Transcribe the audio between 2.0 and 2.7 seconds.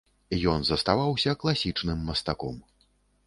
мастаком.